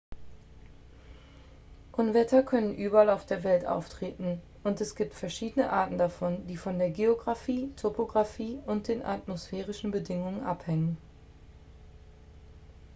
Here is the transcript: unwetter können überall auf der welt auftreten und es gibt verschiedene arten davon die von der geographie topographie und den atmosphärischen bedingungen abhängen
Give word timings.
unwetter 1.91 2.41
können 2.41 2.73
überall 2.73 3.07
auf 3.11 3.27
der 3.27 3.43
welt 3.43 3.67
auftreten 3.67 4.41
und 4.63 4.81
es 4.81 4.95
gibt 4.95 5.13
verschiedene 5.13 5.69
arten 5.71 5.99
davon 5.99 6.47
die 6.47 6.57
von 6.57 6.79
der 6.79 6.89
geographie 6.89 7.71
topographie 7.75 8.59
und 8.65 8.87
den 8.87 9.03
atmosphärischen 9.05 9.91
bedingungen 9.91 10.41
abhängen 10.43 10.97